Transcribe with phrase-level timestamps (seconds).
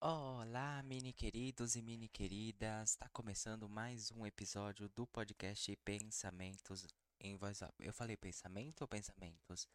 [0.00, 2.90] Olá, mini queridos e mini queridas.
[2.90, 6.86] Está começando mais um episódio do podcast Pensamentos
[7.18, 7.82] em Voz Alta.
[7.82, 9.68] Eu falei pensamento ou pensamentos?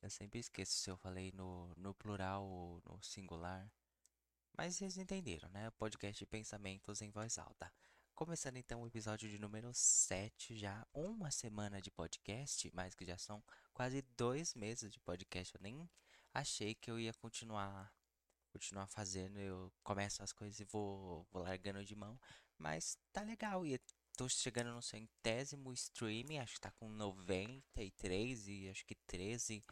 [0.00, 3.70] Eu sempre esqueço se eu falei no, no plural ou no singular.
[4.56, 5.70] Mas vocês entenderam, né?
[5.72, 7.70] Podcast Pensamentos em Voz Alta.
[8.14, 13.18] Começando então o episódio de número 7, já uma semana de podcast, mas que já
[13.18, 13.44] são
[13.74, 15.54] quase dois meses de podcast.
[15.54, 15.90] Eu nem
[16.32, 17.97] achei que eu ia continuar
[18.58, 22.20] continuar fazendo, eu começo as coisas e vou, vou largando de mão.
[22.58, 23.64] Mas tá legal.
[23.64, 23.80] E
[24.16, 29.64] tô chegando no centésimo stream, acho que tá com 93 e acho que 13,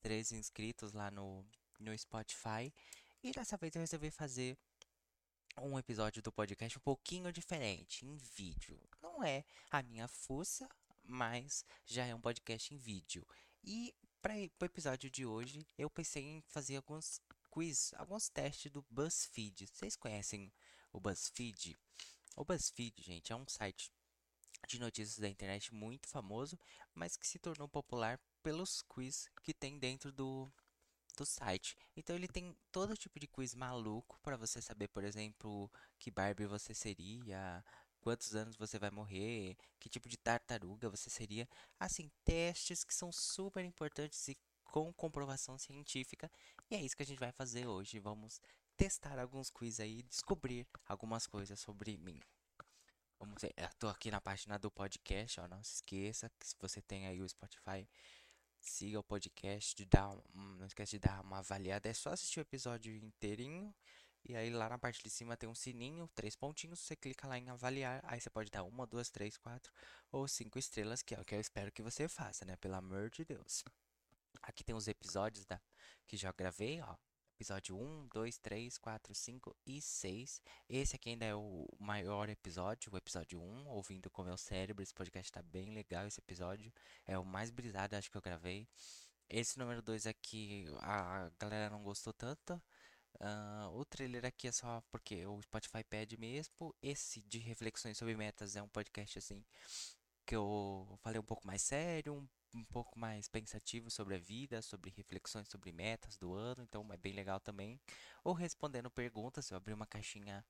[0.00, 1.44] 13 inscritos lá no,
[1.80, 2.72] no Spotify.
[3.20, 4.56] E dessa vez eu resolvi fazer
[5.60, 8.80] um episódio do podcast um pouquinho diferente, em vídeo.
[9.02, 10.68] Não é a minha fuça,
[11.02, 13.26] mas já é um podcast em vídeo.
[13.64, 13.92] E
[14.22, 17.20] para o episódio de hoje, eu pensei em fazer alguns
[17.50, 19.66] quiz, alguns testes do BuzzFeed.
[19.66, 20.52] Vocês conhecem
[20.92, 21.76] o BuzzFeed?
[22.36, 23.92] O BuzzFeed, gente, é um site
[24.68, 26.58] de notícias da internet muito famoso,
[26.94, 30.50] mas que se tornou popular pelos quiz que tem dentro do,
[31.16, 31.76] do site.
[31.96, 36.46] Então ele tem todo tipo de quiz maluco para você saber, por exemplo, que Barbie
[36.46, 37.64] você seria,
[38.00, 41.48] quantos anos você vai morrer, que tipo de tartaruga você seria.
[41.78, 44.38] Assim, testes que são super importantes e
[44.70, 46.30] com comprovação científica.
[46.70, 47.98] E é isso que a gente vai fazer hoje.
[47.98, 48.40] Vamos
[48.76, 52.20] testar alguns quiz aí e descobrir algumas coisas sobre mim.
[53.18, 56.54] Vamos ver, eu tô aqui na página do podcast, ó, não se esqueça que se
[56.58, 57.86] você tem aí o Spotify,
[58.60, 62.38] siga o podcast, de dar um, não esquece de dar uma avaliada, é só assistir
[62.38, 63.74] o episódio inteirinho.
[64.24, 67.36] E aí lá na parte de cima tem um sininho, três pontinhos, você clica lá
[67.36, 69.72] em avaliar, aí você pode dar uma, duas, três, quatro
[70.12, 72.56] ou cinco estrelas, que é o que eu espero que você faça, né?
[72.56, 73.64] Pelo amor de Deus.
[74.42, 75.60] Aqui tem os episódios da,
[76.06, 76.96] que já gravei, ó.
[77.36, 80.42] Episódio 1, 2, 3, 4, 5 e 6.
[80.68, 84.82] Esse aqui ainda é o maior episódio, o episódio 1, ouvindo com meu cérebro.
[84.82, 86.70] Esse podcast tá bem legal, esse episódio.
[87.06, 88.68] É o mais brisado, acho que eu gravei.
[89.28, 92.60] Esse número 2 aqui, a galera não gostou tanto.
[93.20, 96.74] Uh, o trailer aqui é só porque o Spotify pede mesmo.
[96.82, 99.44] Esse de reflexões sobre metas é um podcast assim
[100.30, 104.60] que eu falei um pouco mais sério, um um pouco mais pensativo sobre a vida,
[104.62, 107.80] sobre reflexões sobre metas do ano, então é bem legal também.
[108.24, 110.44] Ou respondendo perguntas, eu abri uma caixinha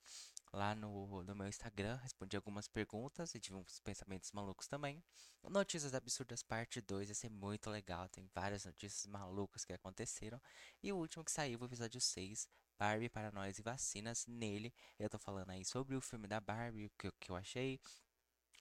[0.51, 5.03] lá no, no meu Instagram, respondi algumas perguntas e tive uns pensamentos malucos também.
[5.43, 10.41] Notícias absurdas parte 2 vai ser muito legal, tem várias notícias malucas que aconteceram.
[10.81, 14.25] E o último que saiu, o episódio 6, Barbie, para nós e vacinas.
[14.25, 17.79] Nele, eu tô falando aí sobre o filme da Barbie, o que, que eu achei,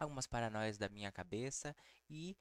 [0.05, 1.75] algumas paranoias da minha cabeça
[2.09, 2.37] e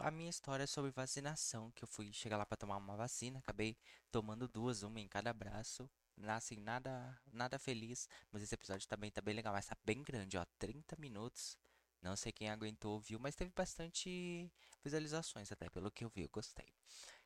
[0.00, 3.76] a minha história sobre vacinação, que eu fui chegar lá para tomar uma vacina, acabei
[4.10, 5.88] tomando duas, uma em cada braço.
[6.28, 10.38] Assim, nada, nada feliz, mas esse episódio também tá bem legal, mas tá bem grande,
[10.38, 11.58] ó, 30 minutos.
[12.00, 14.50] Não sei quem aguentou ouviu, mas teve bastante
[14.82, 16.68] visualizações até, pelo que eu vi, eu gostei.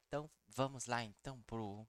[0.07, 1.87] Então, vamos lá então pro,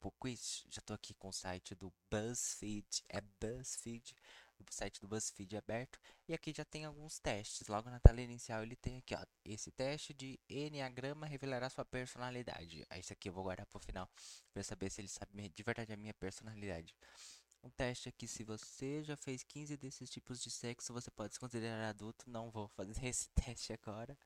[0.00, 0.64] pro quiz.
[0.70, 4.14] Já tô aqui com o site do BuzzFeed, é BuzzFeed
[4.62, 5.98] o site do BuzzFeed aberto.
[6.28, 7.68] E aqui já tem alguns testes.
[7.68, 9.24] Logo na tela inicial ele tem aqui, ó.
[9.44, 12.84] Esse teste de Enneagrama revelará sua personalidade.
[12.90, 14.08] Aí esse aqui eu vou guardar pro final
[14.52, 16.94] para saber se ele sabe de verdade a minha personalidade.
[17.62, 21.40] Um teste aqui, se você já fez 15 desses tipos de sexo, você pode se
[21.40, 22.30] considerar adulto.
[22.30, 24.16] Não vou fazer esse teste agora.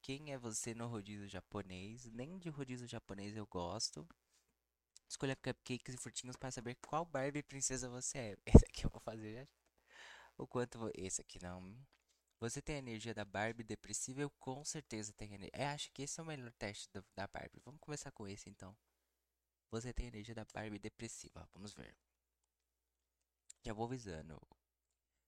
[0.00, 2.06] Quem é você no rodízio japonês?
[2.06, 4.06] Nem de rodízio japonês eu gosto.
[5.08, 8.36] Escolha cupcakes e frutinhos para saber qual Barbie princesa você é.
[8.46, 9.46] Esse aqui eu vou fazer já
[10.36, 10.90] o quanto.
[10.94, 11.76] Esse aqui não.
[12.40, 14.20] Você tem a energia da Barbie depressiva?
[14.20, 15.52] Eu com certeza tenho energia.
[15.54, 17.60] Eu acho que esse é o melhor teste do, da Barbie.
[17.64, 18.76] Vamos começar com esse então.
[19.70, 21.48] Você tem a energia da Barbie depressiva.
[21.54, 21.96] Vamos ver.
[23.64, 24.40] Já vou avisando.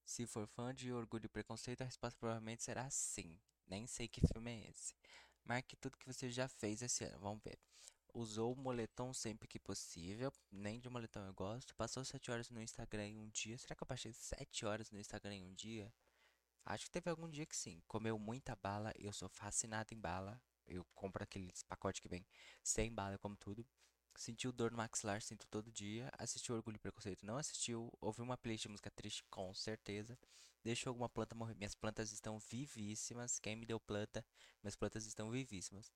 [0.04, 3.38] Se for fã de Orgulho e Preconceito, a resposta provavelmente será sim.
[3.66, 4.94] Nem sei que filme é esse.
[5.44, 7.18] Marque tudo que você já fez esse ano.
[7.20, 7.58] Vamos ver.
[8.14, 10.32] Usou o moletom sempre que possível.
[10.48, 11.74] Nem de moletom eu gosto.
[11.74, 13.58] Passou 7 horas no Instagram em um dia.
[13.58, 15.92] Será que eu passei 7 horas no Instagram em um dia?
[16.64, 17.82] Acho que teve algum dia que sim.
[17.88, 18.92] Comeu muita bala.
[18.96, 20.40] Eu sou fascinado em bala.
[20.64, 22.24] Eu compro aqueles pacotes que vem
[22.62, 23.66] sem bala, como tudo.
[24.14, 26.08] Sentiu dor no maxilar, sinto todo dia.
[26.16, 27.92] Assistiu Orgulho e Preconceito, não assistiu.
[28.00, 30.16] Ouviu uma playlist de música triste, com certeza.
[30.62, 31.56] Deixou alguma planta morrer.
[31.56, 33.40] Minhas plantas estão vivíssimas.
[33.40, 34.24] Quem me deu planta?
[34.62, 35.92] Minhas plantas estão vivíssimas.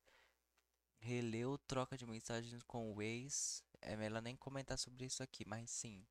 [0.99, 3.63] Releu troca de mensagens com o ex.
[3.81, 6.05] É melhor nem comentar sobre isso aqui, mas sim.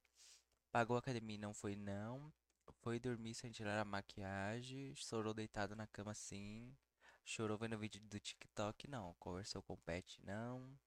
[0.72, 2.32] Pagou a academia não foi não.
[2.80, 4.94] Foi dormir sem tirar a maquiagem.
[4.94, 6.76] Chorou deitado na cama sim.
[7.24, 9.14] Chorou vendo vídeo do TikTok não.
[9.18, 10.78] Conversou com o pet não.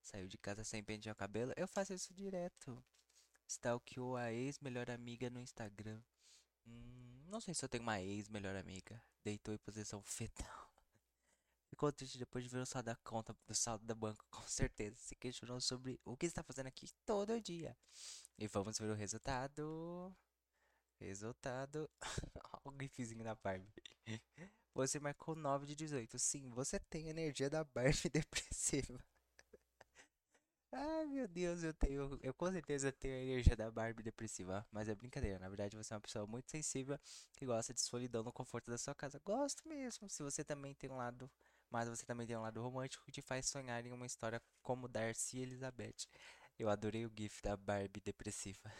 [0.00, 1.52] Saiu de casa sem pentear o cabelo.
[1.56, 2.82] Eu faço isso direto.
[3.46, 6.00] Stalkeou a ex-melhor amiga no Instagram.
[6.66, 9.02] Hum, não sei se eu tenho uma ex-melhor amiga.
[9.24, 10.67] Deitou em posição fetal.
[11.70, 14.96] Ficou triste depois de ver o saldo da conta do saldo da banca, com certeza.
[14.98, 17.76] Se questionou sobre o que está fazendo aqui todo dia.
[18.38, 20.14] E vamos ver o resultado.
[21.00, 21.88] Resultado.
[22.64, 23.72] O gifzinho da Barbie.
[24.74, 26.18] Você marcou 9 de 18.
[26.18, 28.98] Sim, você tem energia da Barbie depressiva.
[30.72, 32.18] Ai, meu Deus, eu tenho.
[32.22, 34.66] Eu com certeza tenho a energia da Barbie depressiva.
[34.70, 35.38] Mas é brincadeira.
[35.38, 36.98] Na verdade, você é uma pessoa muito sensível
[37.32, 39.18] que gosta de solidão no conforto da sua casa.
[39.24, 40.08] Gosto mesmo.
[40.10, 41.30] Se você também tem um lado.
[41.70, 44.88] Mas você também tem um lado romântico que te faz sonhar em uma história como
[44.88, 46.06] Darcy e Elizabeth.
[46.58, 48.72] Eu adorei o gif da Barbie depressiva.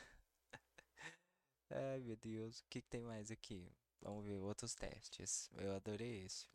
[1.70, 2.60] Ai, meu Deus.
[2.60, 3.72] O que, que tem mais aqui?
[4.02, 5.50] Vamos ver outros testes.
[5.56, 6.46] Eu adorei esse.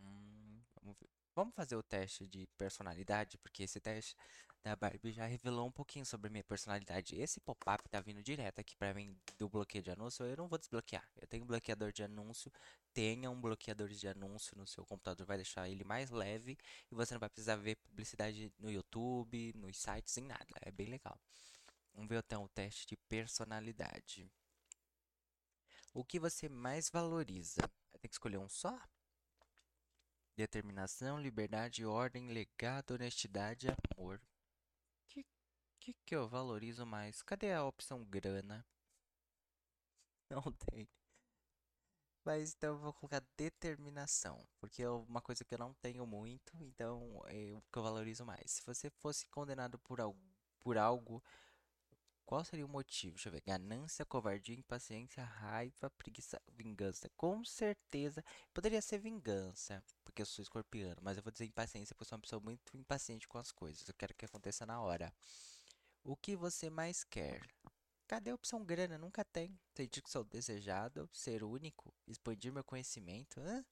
[0.00, 1.17] Hum, vamos ver.
[1.38, 4.16] Vamos fazer o teste de personalidade, porque esse teste
[4.60, 7.14] da Barbie já revelou um pouquinho sobre minha personalidade.
[7.14, 10.26] Esse pop-up tá vindo direto aqui pra mim do bloqueio de anúncio.
[10.26, 11.08] Eu não vou desbloquear.
[11.14, 12.50] Eu tenho bloqueador de anúncio.
[12.92, 16.58] Tenha um bloqueador de anúncio no seu computador, vai deixar ele mais leve
[16.90, 20.44] e você não vai precisar ver publicidade no YouTube, nos sites, em nada.
[20.62, 21.16] É bem legal.
[21.94, 24.28] Vamos ver então o teste de personalidade.
[25.94, 27.62] O que você mais valoriza?
[28.00, 28.76] Tem que escolher um só?
[30.38, 34.20] Determinação, liberdade, ordem, legado, honestidade, amor.
[35.08, 35.26] Que,
[35.80, 37.20] que, que eu valorizo mais?
[37.22, 38.64] Cadê a opção grana?
[40.30, 40.88] Não tem.
[42.24, 46.52] Mas então eu vou colocar determinação, porque é uma coisa que eu não tenho muito,
[46.62, 48.52] então é o que eu valorizo mais.
[48.52, 50.20] Se você fosse condenado por algo,
[50.60, 51.20] por algo
[52.28, 53.14] qual seria o motivo?
[53.14, 53.40] Deixa eu ver.
[53.40, 57.10] Ganância, covardia, impaciência, raiva, preguiça, vingança.
[57.16, 58.22] Com certeza
[58.52, 62.16] poderia ser vingança, porque eu sou escorpiano, mas eu vou dizer impaciência, porque eu sou
[62.16, 63.88] uma pessoa muito impaciente com as coisas.
[63.88, 65.10] Eu quero que aconteça na hora.
[66.04, 67.40] O que você mais quer?
[68.06, 68.98] Cadê a opção grana?
[68.98, 69.58] Nunca tem.
[69.74, 73.40] Sentir que sou desejado, ser único, expandir meu conhecimento.
[73.40, 73.64] Hã?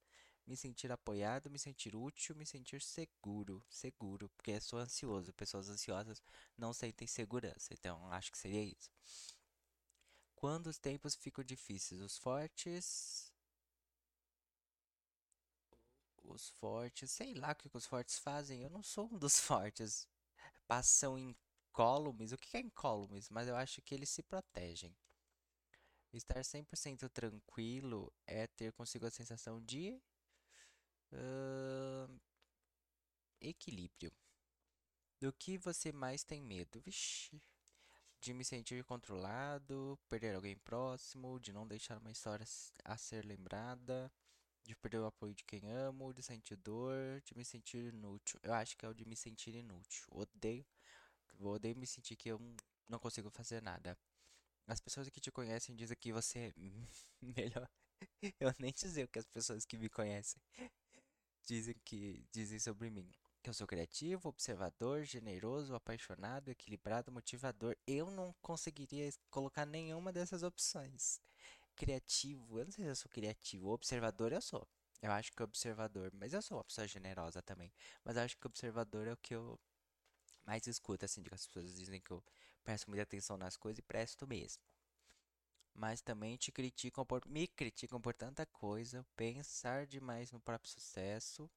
[0.46, 5.32] Me sentir apoiado, me sentir útil, me sentir seguro, seguro, porque sou ansioso.
[5.34, 6.22] Pessoas ansiosas
[6.56, 8.90] não sentem segurança, então acho que seria isso.
[10.34, 13.32] Quando os tempos ficam difíceis, os fortes
[16.28, 20.08] os fortes, sei lá o que os fortes fazem, eu não sou um dos fortes.
[20.66, 23.28] Passam incólumes, o que é incólumes?
[23.31, 24.94] Mas eu acho que eles se protegem.
[26.12, 30.00] Estar 100% tranquilo é ter consigo a sensação de
[33.40, 34.12] equilíbrio.
[35.20, 36.80] Do que você mais tem medo?
[36.80, 37.40] Vixe.
[38.20, 42.46] De me sentir controlado, perder alguém próximo, de não deixar uma história
[42.84, 44.10] a ser lembrada,
[44.64, 48.40] de perder o apoio de quem amo, de sentir dor, de me sentir inútil.
[48.42, 50.06] Eu acho que é o de me sentir inútil.
[50.10, 50.66] Odeio.
[51.38, 52.40] Odeio me sentir que eu
[52.88, 53.96] não consigo fazer nada.
[54.66, 56.54] As pessoas que te conhecem dizem que você é
[57.22, 57.68] melhor.
[58.40, 60.40] Eu nem dizer o que as pessoas que me conhecem
[61.46, 63.10] dizem que dizem sobre mim.
[63.43, 67.76] Que eu sou criativo, observador, generoso, apaixonado, equilibrado, motivador.
[67.87, 71.20] Eu não conseguiria colocar nenhuma dessas opções.
[71.76, 73.69] Criativo, eu não sei se eu sou criativo.
[73.69, 74.66] Observador eu sou.
[75.00, 77.72] Eu acho que observador, mas eu sou uma pessoa generosa também.
[78.04, 79.58] Mas eu acho que observador é o que eu
[80.44, 82.25] mais escuto, assim, de que as pessoas dizem que eu
[82.64, 84.62] presto muita atenção nas coisas e presto mesmo
[85.76, 91.50] mas também te criticam por, me criticam por tanta coisa, pensar demais no próprio sucesso,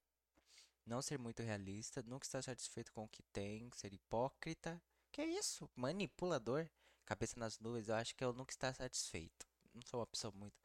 [0.85, 4.81] não ser muito realista, nunca estar satisfeito com o que tem, ser hipócrita.
[5.11, 5.69] Que é isso?
[5.75, 6.69] Manipulador?
[7.05, 9.47] Cabeça nas nuvens, eu acho que eu nunca estar satisfeito.
[9.73, 10.57] Não sou uma pessoa muito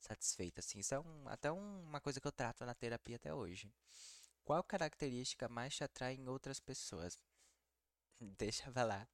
[0.00, 0.78] satisfeita, assim.
[0.78, 3.72] Isso é um, até um, uma coisa que eu trato na terapia até hoje.
[4.44, 7.18] Qual característica mais te atrai em outras pessoas?
[8.20, 9.08] Deixa eu falar.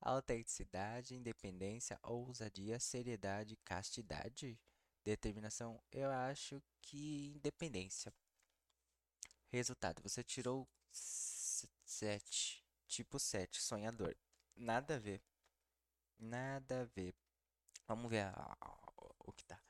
[0.00, 4.58] Autenticidade, independência, ousadia, seriedade, castidade,
[5.04, 5.80] determinação.
[5.92, 8.12] Eu acho que independência.
[9.48, 14.16] Resultado: você tirou 7, tipo 7, sonhador.
[14.56, 15.22] Nada a ver.
[16.18, 17.14] Nada a ver.
[17.86, 18.78] Vamos ver a, a,
[19.18, 19.60] o que tá.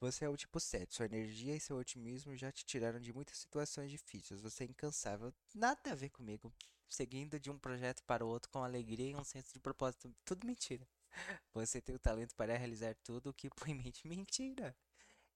[0.00, 0.94] Você é o tipo 7.
[0.94, 4.40] Sua energia e seu otimismo já te tiraram de muitas situações difíceis.
[4.40, 5.32] Você é incansável.
[5.54, 6.52] Nada a ver comigo
[6.88, 10.14] seguindo de um projeto para o outro com alegria e um senso de propósito.
[10.24, 10.86] Tudo mentira.
[11.52, 14.76] Você tem o talento para realizar tudo o que põe mente mentira.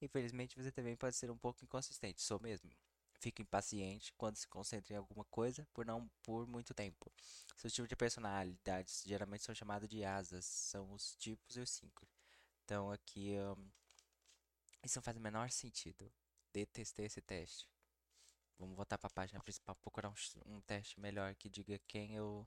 [0.01, 2.21] Infelizmente, você também pode ser um pouco inconsistente.
[2.23, 2.69] Sou mesmo.
[3.21, 7.13] Fico impaciente quando se concentra em alguma coisa por não por muito tempo.
[7.57, 10.45] Seus tipos de personalidades geralmente são chamados de asas.
[10.45, 12.05] São os tipos e os cinco.
[12.65, 13.71] Então aqui um,
[14.83, 16.13] isso não faz o menor sentido.
[16.53, 17.69] Detestei esse teste.
[18.59, 20.15] Vamos voltar para a página principal, procurar um,
[20.47, 22.47] um, teste melhor que diga quem eu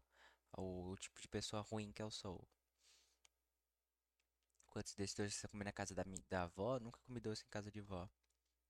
[0.58, 2.48] o tipo de pessoa ruim que eu sou.
[4.68, 6.80] Quantos desses dois você comer na casa da, da avó?
[6.80, 8.10] Nunca comi doce em casa de vó.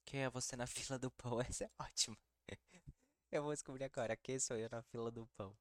[0.06, 1.42] Quem é você na fila do pão?
[1.42, 2.18] Essa é ótima.
[3.32, 4.16] Eu vou descobrir agora.
[4.16, 5.58] Quem sou eu na fila do pão?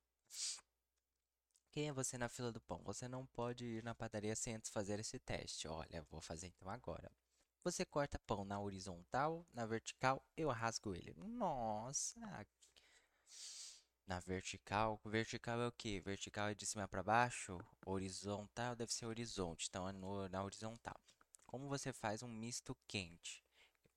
[1.70, 2.80] Quem é você na fila do pão?
[2.84, 5.66] Você não pode ir na padaria sem antes fazer esse teste.
[5.66, 7.10] Olha, vou fazer então agora.
[7.64, 11.12] Você corta pão na horizontal, na vertical, eu rasgo ele.
[11.16, 12.46] Nossa!
[14.06, 16.00] Na vertical, vertical é o quê?
[16.00, 20.98] Vertical é de cima para baixo, horizontal deve ser horizonte, então é no- na horizontal.
[21.46, 23.44] Como você faz um misto quente?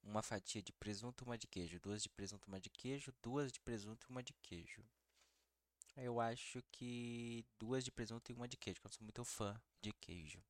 [0.04, 3.60] Uma fatia de presunto, uma de queijo, duas de presunto, uma de queijo, duas de
[3.62, 4.84] presunto e uma de queijo.
[5.98, 9.60] Eu acho que duas de presunto e uma de queijo, porque eu sou muito fã
[9.82, 10.42] de queijo.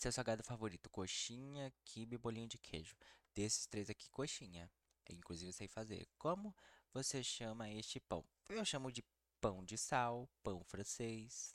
[0.00, 0.88] Seu salgado favorito?
[0.88, 2.96] Coxinha, quibe e bolinho de queijo.
[3.34, 4.72] Desses três aqui, coxinha.
[5.06, 6.08] Eu, inclusive, eu sei fazer.
[6.16, 6.56] Como
[6.90, 8.24] você chama este pão?
[8.48, 9.04] Eu chamo de
[9.42, 11.54] pão de sal, pão francês.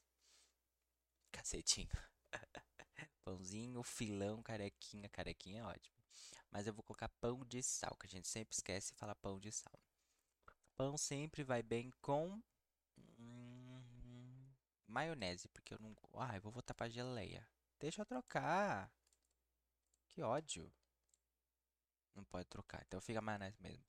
[1.32, 1.90] Cacetinho.
[3.26, 5.10] Pãozinho, filão, carequinha.
[5.10, 5.98] Carequinha é ótimo.
[6.52, 9.40] Mas eu vou colocar pão de sal, que a gente sempre esquece de falar pão
[9.40, 9.80] de sal.
[10.78, 12.40] Pão sempre vai bem com
[13.18, 14.54] hum,
[14.86, 15.96] maionese, porque eu não.
[16.14, 17.44] Ai, vou voltar pra geleia.
[17.80, 18.92] Deixa eu trocar.
[20.10, 20.72] Que ódio.
[22.16, 22.82] Não pode trocar.
[22.88, 23.84] Então fica maionese mesmo.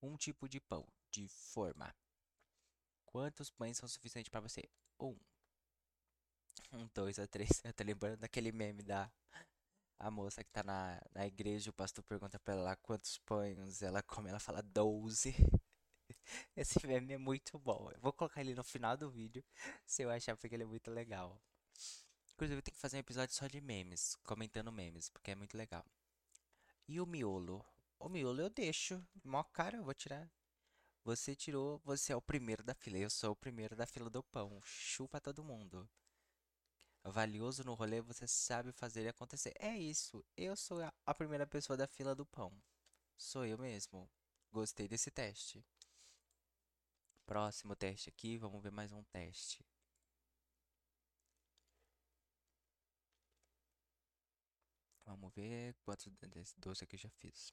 [0.00, 1.94] Um tipo de pão de forma.
[3.04, 4.62] Quantos pães são suficientes pra você?
[4.98, 5.18] Um.
[6.72, 7.50] Um, dois a três.
[7.64, 9.10] Eu tô lembrando daquele meme da
[9.98, 11.70] a moça que tá na, na igreja.
[11.70, 14.30] O pastor pergunta pra ela quantos pães ela come.
[14.30, 15.34] Ela fala 12.
[16.56, 17.90] Esse meme é muito bom.
[17.92, 19.44] Eu vou colocar ele no final do vídeo
[19.86, 21.40] se eu achar porque ele é muito legal.
[22.42, 25.56] Inclusive, eu tenho que fazer um episódio só de memes, comentando memes, porque é muito
[25.56, 25.86] legal.
[26.88, 27.64] E o miolo?
[28.00, 29.00] O miolo eu deixo.
[29.22, 30.28] Mó cara, eu vou tirar.
[31.04, 32.98] Você tirou, você é o primeiro da fila.
[32.98, 34.60] Eu sou o primeiro da fila do pão.
[34.64, 35.88] Chupa todo mundo.
[37.04, 39.54] Valioso no rolê, você sabe fazer acontecer.
[39.60, 40.24] É isso.
[40.36, 42.52] Eu sou a primeira pessoa da fila do pão.
[43.16, 44.10] Sou eu mesmo.
[44.50, 45.64] Gostei desse teste.
[47.24, 49.64] Próximo teste aqui, vamos ver mais um teste.
[55.04, 57.52] Vamos ver quantos desses doce aqui eu já fiz.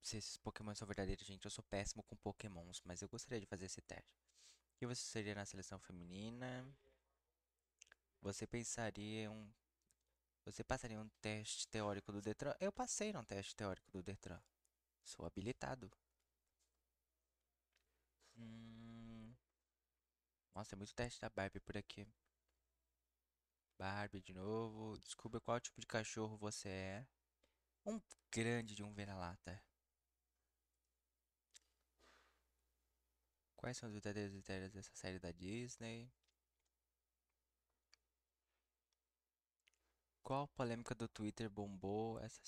[0.00, 3.46] Se esses Pokémon são verdadeiros, gente, eu sou péssimo com Pokémons, mas eu gostaria de
[3.46, 4.18] fazer esse teste.
[4.80, 6.66] E você seria na seleção feminina?
[8.22, 9.52] Você pensaria um.
[10.44, 12.54] Você passaria um teste teórico do Detran?
[12.60, 14.40] Eu passei num teste teórico do Detran.
[15.04, 15.90] Sou habilitado.
[18.36, 19.34] Hum...
[20.54, 22.06] Nossa, é muito teste da Barbie por aqui.
[23.78, 24.98] Barbie de novo.
[24.98, 27.06] Descubra qual tipo de cachorro você é.
[27.86, 29.62] Um grande de um vira-lata.
[33.56, 36.10] Quais são os verdadeiros critérios dessa série da Disney?
[40.22, 42.40] Qual polêmica do Twitter bombou essa?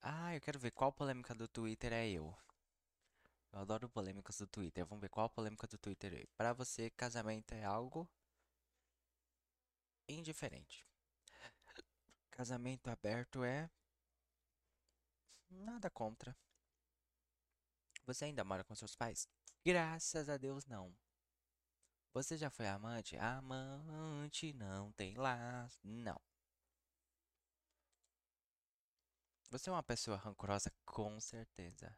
[0.00, 2.36] Ah, eu quero ver qual polêmica do Twitter é eu.
[3.52, 4.84] Eu adoro polêmicas do Twitter.
[4.84, 6.26] Vamos ver qual polêmica do Twitter é.
[6.36, 8.08] Pra você, casamento é algo
[10.08, 10.86] indiferente.
[12.30, 13.70] Casamento aberto é
[15.50, 16.36] nada contra.
[18.04, 19.28] Você ainda mora com seus pais?
[19.64, 20.94] Graças a Deus, não.
[22.12, 23.16] Você já foi amante?
[23.16, 25.78] Amante não tem laço.
[25.82, 26.20] Não.
[29.50, 30.72] Você é uma pessoa rancorosa?
[30.84, 31.96] Com certeza.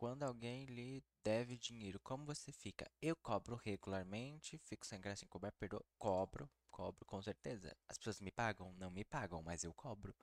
[0.00, 2.90] Quando alguém lhe deve dinheiro, como você fica?
[3.02, 5.84] Eu cobro regularmente, fico sem graça em cobrar, perdoa.
[5.98, 7.76] Cobro, cobro com certeza.
[7.86, 8.72] As pessoas me pagam?
[8.78, 10.14] Não me pagam, mas eu cobro.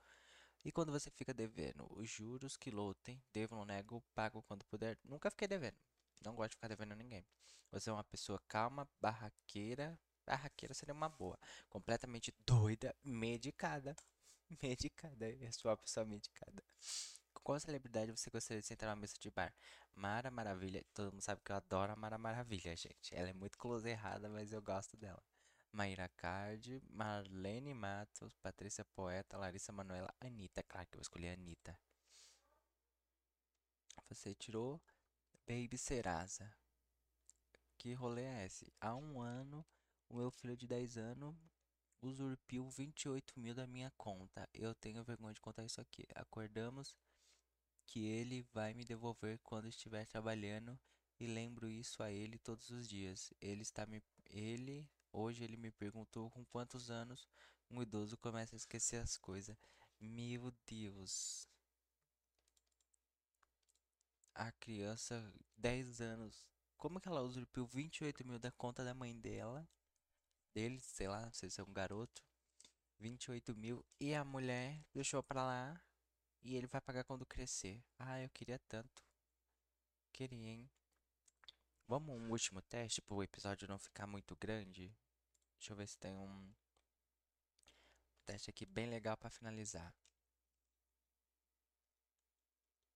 [0.64, 1.86] E quando você fica devendo?
[1.96, 4.98] Os juros que lutem, devo, não nego, pago quando puder.
[5.04, 5.78] Nunca fiquei devendo.
[6.24, 7.24] Não gosto de ficar devendo a ninguém.
[7.70, 9.96] Você é uma pessoa calma, barraqueira.
[10.26, 11.38] Barraqueira seria uma boa.
[11.68, 13.94] Completamente doida, medicada.
[14.60, 15.30] Medicada.
[15.30, 16.64] Eu sou uma pessoa medicada.
[17.48, 19.50] Qual celebridade você gostaria de sentar numa mesa de bar?
[19.94, 20.84] Mara Maravilha.
[20.92, 23.14] Todo mundo sabe que eu adoro a Mara Maravilha, gente.
[23.14, 25.22] Ela é muito close errada, mas eu gosto dela.
[25.72, 30.62] Maíra Cardi, Marlene Matos, Patrícia Poeta, Larissa Manoela, Anitta.
[30.62, 31.80] Claro que eu vou escolher a Anitta.
[34.10, 34.78] Você tirou
[35.46, 36.54] Baby Serasa.
[37.78, 38.70] Que rolê é esse?
[38.78, 39.64] Há um ano,
[40.06, 41.34] o meu filho de 10 anos
[42.02, 44.46] usurpiu 28 mil da minha conta.
[44.52, 46.06] Eu tenho vergonha de contar isso aqui.
[46.14, 46.94] Acordamos
[47.88, 50.78] que ele vai me devolver quando estiver trabalhando
[51.18, 53.32] e lembro isso a ele todos os dias.
[53.40, 57.26] Ele está me ele hoje ele me perguntou com quantos anos
[57.70, 59.56] um idoso começa a esquecer as coisas.
[60.00, 61.48] Meu Deus.
[64.38, 66.46] a criança 10 anos.
[66.76, 69.68] Como que ela usurpiu 28 mil da conta da mãe dela?
[70.54, 72.22] Dele, sei lá, não sei se é um garoto.
[73.00, 73.84] 28 mil.
[74.00, 75.82] E a mulher deixou pra lá.
[76.42, 77.82] E ele vai pagar quando crescer.
[77.98, 79.04] Ah, eu queria tanto.
[80.12, 80.70] Queria, hein?
[81.86, 84.94] Vamos um último teste para o episódio não ficar muito grande.
[85.58, 86.52] Deixa eu ver se tem um
[88.24, 89.94] teste aqui bem legal para finalizar.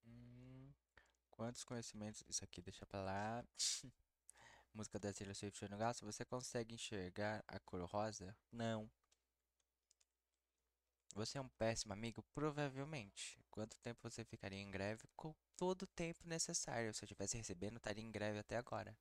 [0.04, 0.72] Hum,
[1.30, 2.22] quantos conhecimentos?
[2.28, 3.44] Isso aqui deixa para lá.
[4.74, 6.04] Música da Taylor Swift no gasto.
[6.04, 8.36] Você consegue enxergar a cor rosa?
[8.50, 8.90] Não.
[11.14, 12.22] Você é um péssimo amigo?
[12.34, 13.38] Provavelmente.
[13.50, 15.02] Quanto tempo você ficaria em greve?
[15.14, 16.92] Com todo o tempo necessário.
[16.94, 18.96] Se eu estivesse recebendo, estaria em greve até agora.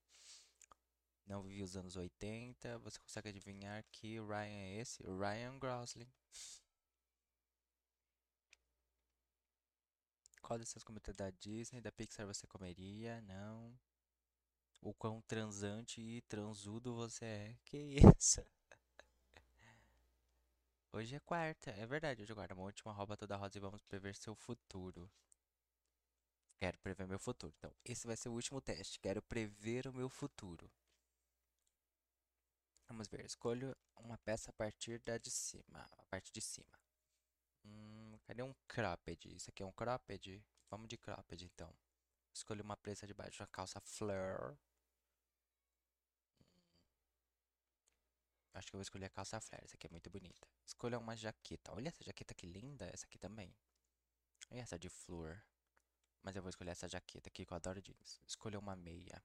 [1.26, 2.80] Não vivi os anos 80.
[2.80, 5.02] Você consegue adivinhar que Ryan é esse?
[5.04, 6.12] Ryan Gosling.
[10.42, 13.22] Qual dessas comidas da Disney, da Pixar você comeria?
[13.22, 13.74] Não.
[14.82, 17.56] O quão transante e transudo você é?
[17.64, 17.78] Que
[18.18, 18.44] isso?
[20.94, 22.22] Hoje é quarta, é verdade.
[22.22, 22.54] Hoje é quarta.
[22.54, 25.10] Uma última roupa toda rosa e vamos prever seu futuro.
[26.58, 27.54] Quero prever meu futuro.
[27.58, 29.00] Então, esse vai ser o último teste.
[29.00, 30.70] Quero prever o meu futuro.
[32.90, 33.26] Vamos ver.
[33.26, 35.88] Escolho uma peça a partir da de cima.
[35.98, 36.78] A parte de cima.
[37.64, 39.34] Hum, cadê um cropped?
[39.34, 40.44] Isso aqui é um cropped?
[40.70, 41.74] Vamos de cropped, então.
[42.34, 43.42] Escolho uma presa de baixo.
[43.42, 44.58] Uma calça flare.
[48.54, 49.64] Acho que eu vou escolher a calça flare.
[49.64, 50.48] Essa aqui é muito bonita.
[50.66, 51.72] Escolha uma jaqueta.
[51.74, 52.90] Olha essa jaqueta que linda.
[52.94, 53.56] Essa aqui também.
[54.52, 55.42] E essa de flor.
[56.22, 58.22] Mas eu vou escolher essa jaqueta aqui que eu adoro jeans.
[58.28, 59.24] Escolha uma meia.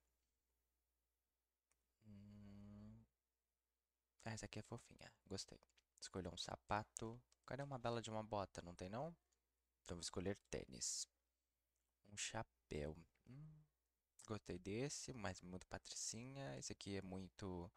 [2.06, 3.02] Hum...
[4.24, 5.12] Ah, essa aqui é fofinha.
[5.26, 5.60] Gostei.
[6.00, 7.20] Escolha um sapato.
[7.44, 8.62] Cadê uma bela de uma bota?
[8.62, 9.14] Não tem não?
[9.82, 11.06] Então vou escolher tênis.
[12.12, 12.96] Um chapéu.
[13.28, 13.62] Hum...
[14.26, 16.56] Gostei desse, mas muito patricinha.
[16.58, 17.70] Esse aqui é muito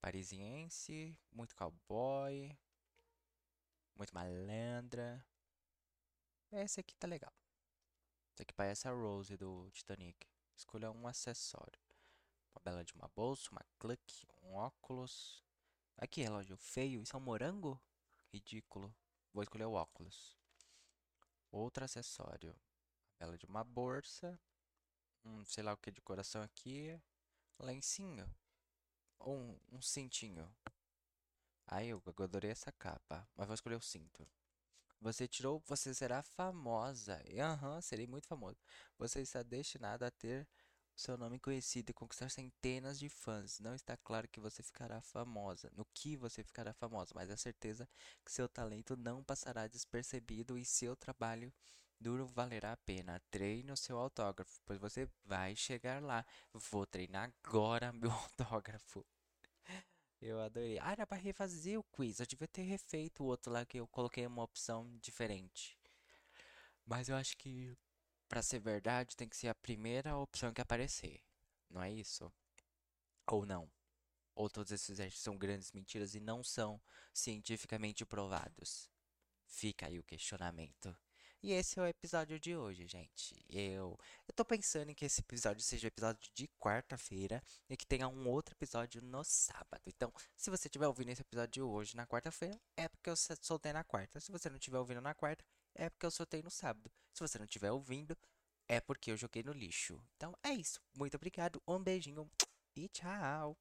[0.00, 2.56] parisiense, muito cowboy,
[3.94, 5.24] muito malandra.
[6.52, 7.32] Esse aqui tá legal.
[8.32, 10.26] Esse aqui parece a Rose do Titanic.
[10.56, 11.80] Escolha um acessório.
[12.54, 15.44] Uma bela de uma bolsa, uma cluck, um óculos.
[15.96, 17.02] Aqui, relógio feio.
[17.02, 17.80] Isso é um morango?
[18.32, 18.94] Ridículo.
[19.32, 20.38] Vou escolher o óculos.
[21.50, 22.54] Outro acessório.
[23.18, 24.40] Bela de uma bolsa.
[25.24, 26.98] Um, sei lá o que de coração aqui.
[27.58, 28.32] Lencinho
[29.20, 30.48] um, um cintinho?
[31.66, 34.26] Ai, eu adorei essa capa, mas vou escolher o cinto.
[35.00, 37.22] Você tirou, você será famosa.
[37.38, 38.58] Aham, uhum, serei muito famoso.
[38.98, 40.48] Você está destinado a ter
[40.96, 43.60] seu nome conhecido e conquistar centenas de fãs.
[43.60, 47.88] Não está claro que você ficará famosa, no que você ficará famosa, mas é certeza
[48.24, 51.52] que seu talento não passará despercebido e seu trabalho
[52.00, 53.20] duro valerá a pena.
[53.30, 56.24] Treine o seu autógrafo, pois você vai chegar lá.
[56.52, 59.04] Vou treinar agora meu autógrafo.
[60.20, 60.78] Eu adorei.
[60.80, 62.18] Ah, era pra refazer o quiz.
[62.18, 65.78] Eu devia ter refeito o outro lá que eu coloquei uma opção diferente.
[66.84, 67.76] Mas eu acho que,
[68.28, 71.22] pra ser verdade, tem que ser a primeira opção que aparecer.
[71.70, 72.32] Não é isso?
[73.26, 73.70] Ou não?
[74.34, 76.80] Ou todos esses testes são grandes mentiras e não são
[77.12, 78.90] cientificamente provados?
[79.46, 80.96] Fica aí o questionamento.
[81.40, 83.36] E esse é o episódio de hoje, gente.
[83.48, 83.96] Eu,
[84.26, 88.08] eu tô pensando em que esse episódio seja o episódio de quarta-feira e que tenha
[88.08, 89.80] um outro episódio no sábado.
[89.86, 93.84] Então, se você estiver ouvindo esse episódio hoje na quarta-feira, é porque eu soltei na
[93.84, 94.18] quarta.
[94.18, 95.44] Se você não estiver ouvindo na quarta,
[95.76, 96.90] é porque eu soltei no sábado.
[97.14, 98.18] Se você não estiver ouvindo,
[98.66, 100.02] é porque eu joguei no lixo.
[100.16, 100.80] Então é isso.
[100.96, 102.28] Muito obrigado, um beijinho
[102.74, 103.56] e tchau.